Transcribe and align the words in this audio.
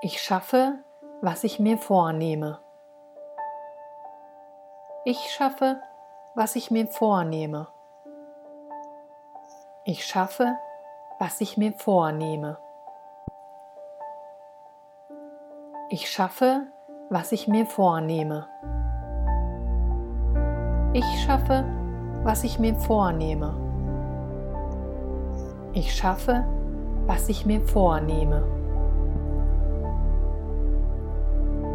Ich 0.00 0.22
schaffe, 0.22 0.78
was 1.22 1.42
ich 1.42 1.58
mir 1.58 1.76
vornehme. 1.76 2.60
Ich 5.04 5.18
schaffe, 5.32 5.80
was 6.36 6.54
ich 6.54 6.70
mir 6.70 6.86
vornehme. 6.86 7.66
Ich 9.84 10.06
schaffe, 10.06 10.56
was 11.18 11.40
ich 11.40 11.56
mir 11.56 11.72
vornehme. 11.72 12.58
Ich 15.90 16.08
schaffe, 16.08 16.68
was 17.10 17.32
ich 17.32 17.48
mir 17.48 17.66
vornehme. 17.66 18.46
Ich 20.92 21.24
schaffe, 21.24 21.64
was 22.22 22.44
ich 22.44 22.60
mir 22.60 22.76
vornehme. 22.76 23.52
Ich 25.72 25.92
schaffe, 25.92 26.44
was 27.08 27.28
ich 27.28 27.44
mir 27.44 27.60
vornehme. 27.62 28.57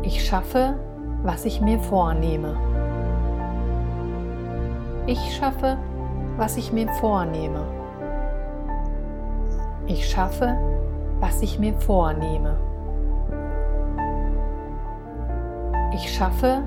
Ich 0.05 0.25
schaffe, 0.25 0.75
was 1.23 1.45
ich 1.45 1.61
mir 1.61 1.79
vornehme. 1.79 2.57
Ich 5.05 5.37
schaffe, 5.37 5.77
was 6.35 6.57
ich 6.57 6.73
mir 6.73 6.89
vornehme. 6.99 7.61
Ich 9.87 10.09
schaffe, 10.09 10.57
was 11.21 11.41
ich 11.41 11.57
mir 11.57 11.73
vornehme. 11.79 12.57
Ich 15.93 16.13
schaffe, 16.13 16.63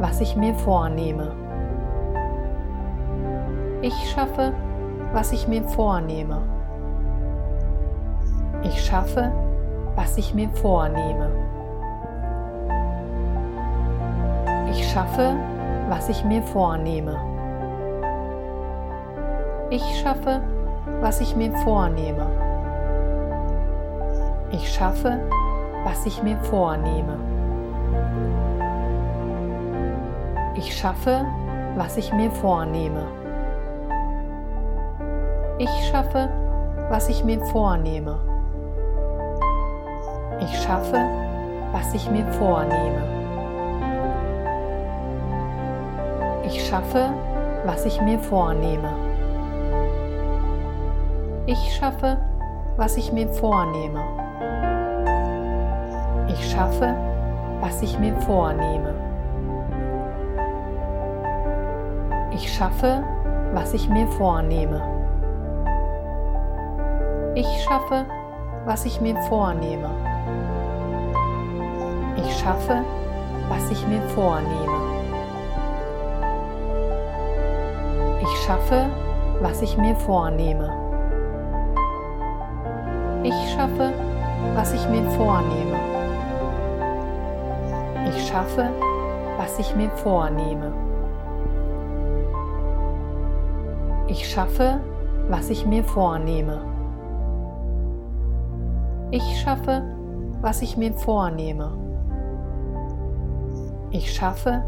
was 0.00 0.20
ich 0.20 0.34
mir 0.34 0.54
vornehme. 0.54 1.30
Ich 3.82 3.94
schaffe, 4.10 4.52
was 5.12 5.30
ich 5.30 5.46
mir 5.46 5.62
vornehme. 5.62 6.42
Ich 8.64 8.84
schaffe, 8.84 9.30
was 9.94 10.18
ich 10.18 10.34
mir 10.34 10.48
vornehme. 10.50 11.49
Ich 14.90 14.94
schaffe, 14.94 15.36
was 15.88 16.08
ich 16.08 16.24
mir 16.24 16.42
vornehme. 16.42 17.16
Ich 19.70 19.84
schaffe, 20.00 20.40
was 21.00 21.20
ich 21.20 21.36
mir 21.36 21.52
vornehme. 21.58 22.26
Ich 24.50 24.68
schaffe, 24.68 25.20
was 25.84 26.04
ich 26.06 26.20
mir 26.24 26.36
vornehme. 26.38 27.16
Ich 30.56 30.76
schaffe, 30.76 31.24
was 31.76 31.96
ich 31.96 32.12
mir 32.12 32.32
vornehme. 32.32 33.06
Ich 35.58 35.70
schaffe, 35.88 36.28
was 36.88 37.08
ich 37.08 37.22
mir 37.22 37.40
vornehme. 37.52 38.18
Ich 40.40 40.62
schaffe, 40.62 40.98
was 41.70 41.94
ich 41.94 42.10
mir 42.10 42.26
vornehme. 42.32 43.19
Ich 46.52 46.66
schaffe, 46.66 47.10
was 47.64 47.86
ich 47.86 48.00
mir 48.00 48.18
vornehme. 48.18 48.92
Ich 51.46 51.76
schaffe, 51.76 52.18
was 52.76 52.96
ich 52.96 53.12
mir 53.12 53.28
vornehme. 53.28 54.02
Ich 56.28 56.50
schaffe, 56.50 56.96
was 57.60 57.80
ich 57.82 57.96
mir 58.00 58.16
vornehme. 58.22 58.94
Ich 62.32 62.52
schaffe, 62.52 63.04
was 63.54 63.72
ich 63.72 63.88
mir 63.88 64.08
vornehme. 64.08 64.82
Ich 67.36 67.46
schaffe, 67.62 68.06
was 68.64 68.84
ich 68.86 69.00
mir 69.00 69.16
vornehme. 69.28 69.90
Ich 72.16 72.38
schaffe, 72.38 72.82
was 73.48 73.70
ich 73.70 73.86
mir 73.86 74.02
vornehme. 74.16 74.99
Schaffe, 78.50 78.90
was 79.40 79.62
ich 79.62 79.78
mir 79.78 79.94
vornehme. 79.94 80.72
Ich 83.22 83.52
schaffe, 83.52 83.92
was 84.56 84.72
ich 84.72 84.88
mir 84.88 85.08
vornehme. 85.10 85.78
Ich 88.08 88.26
schaffe, 88.26 88.68
was 89.38 89.56
ich 89.60 89.76
mir 89.76 89.88
vornehme. 89.90 90.72
Ich 94.08 94.28
schaffe, 94.28 94.80
was 95.28 95.48
ich 95.48 95.64
mir 95.64 95.84
vornehme. 95.84 96.60
Ich 99.12 99.40
schaffe, 99.40 99.80
was 100.40 100.60
ich 100.60 100.76
mir 100.76 100.92
vornehme. 100.94 101.70
Ich 103.92 104.12
schaffe, 104.12 104.64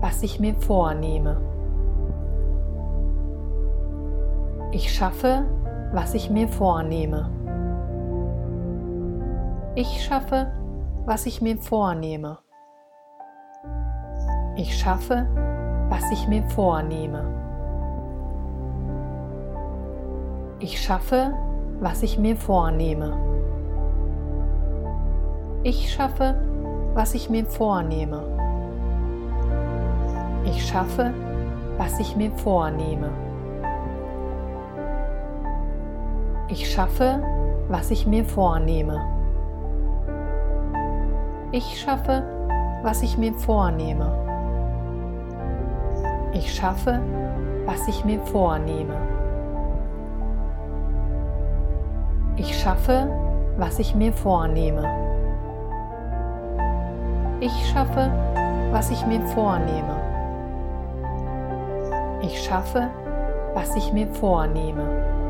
was 0.00 0.22
ich 0.22 0.38
mir 0.38 0.54
vornehme. 0.54 1.55
Ich 4.72 4.92
schaffe, 4.92 5.44
was 5.92 6.14
ich 6.14 6.28
mir 6.28 6.48
vornehme. 6.48 7.30
Ich 9.76 10.02
schaffe, 10.04 10.52
was 11.04 11.24
ich 11.26 11.40
mir 11.40 11.56
vornehme. 11.56 12.38
Ich 14.56 14.76
schaffe, 14.76 15.26
was 15.88 16.10
ich 16.10 16.26
mir 16.26 16.42
vornehme. 16.50 17.24
Ich 20.58 20.80
schaffe, 20.82 21.32
was 21.80 22.02
ich 22.02 22.18
mir 22.18 22.36
vornehme. 22.36 23.16
Ich 25.62 25.92
schaffe, 25.92 26.34
was 26.94 27.14
ich 27.14 27.30
mir 27.30 27.46
vornehme. 27.46 28.22
Ich 30.44 30.66
schaffe, 30.66 31.12
was 31.76 32.00
ich 32.00 32.16
mir 32.16 32.32
vornehme. 32.32 33.25
Ich 36.48 36.70
schaffe, 36.72 37.20
was 37.68 37.90
ich 37.90 38.06
mir 38.06 38.24
vornehme. 38.24 39.04
Ich 41.50 41.80
schaffe, 41.80 42.22
was 42.84 43.02
ich 43.02 43.18
mir 43.18 43.34
vornehme. 43.34 44.12
Ich 46.32 46.54
schaffe, 46.54 47.00
was 47.64 47.88
ich 47.88 48.04
mir 48.04 48.20
vornehme. 48.20 48.94
Ich 52.36 52.56
schaffe, 52.56 53.10
was 53.58 53.80
ich 53.80 53.96
mir 53.96 54.12
vornehme. 54.12 54.88
Ich 57.40 57.70
schaffe, 57.72 58.08
was 58.70 58.90
ich 58.90 59.04
mir 59.04 59.20
vornehme. 59.34 59.96
Ich 62.22 62.40
schaffe, 62.40 62.88
was 63.52 63.74
ich 63.74 63.92
mir 63.92 64.06
vornehme. 64.06 65.25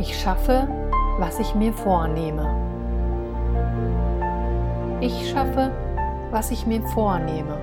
Ich 0.00 0.16
schaffe, 0.16 0.68
was 1.18 1.40
ich 1.40 1.56
mir 1.56 1.72
vornehme. 1.72 2.46
Ich 5.00 5.28
schaffe, 5.28 5.72
was 6.30 6.52
ich 6.52 6.66
mir 6.66 6.80
vornehme. 6.82 7.56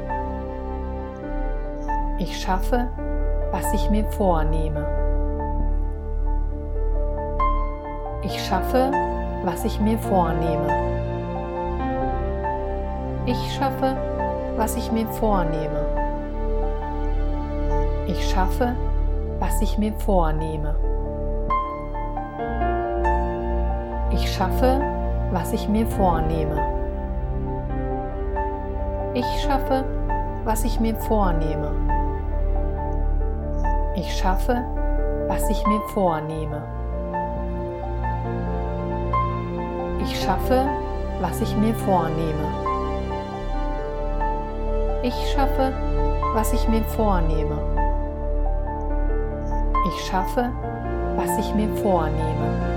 Ich 2.19 2.38
schaffe, 2.38 2.90
was 3.51 3.73
ich 3.73 3.90
mir 3.90 4.03
vornehme. 4.12 4.85
Ich 8.23 8.46
schaffe, 8.46 8.91
was 9.46 9.63
ich 9.63 9.79
mir 9.79 9.97
vornehme. 9.97 10.67
Ich 13.25 13.53
schaffe, 13.53 13.96
was 14.57 14.75
ich 14.75 14.91
mir 14.91 15.07
vornehme. 15.07 15.85
Ich 18.07 18.29
schaffe, 18.29 18.75
was 19.40 19.62
ich 19.62 19.78
mir 19.78 19.94
vornehme. 19.94 20.75
Ich 24.16 24.34
schaffe, 24.34 24.79
was 25.34 25.52
ich 25.52 25.67
mir 25.67 25.85
vornehme. 25.85 26.58
Ich 29.14 29.26
schaffe, 29.44 29.84
was 30.46 30.64
ich 30.64 30.79
mir 30.79 30.96
vornehme. 30.96 31.70
Ich 33.97 34.09
schaffe, 34.17 34.64
was 35.28 35.50
ich 35.50 35.67
mir 35.67 35.82
vornehme. 35.94 36.62
Ich 40.02 40.23
schaffe, 40.23 40.66
was 41.20 41.41
ich 41.41 41.53
mir 41.58 41.76
vornehme. 41.76 42.47
Ich 45.03 45.34
schaffe, 45.34 45.73
was 46.34 46.53
ich 46.53 46.66
mir 46.70 46.84
vornehme. 46.84 47.58
Ich 49.90 50.06
schaffe, 50.06 50.52
was 51.18 51.38
ich 51.38 51.53
mir 51.53 51.70
vornehme. 51.84 52.74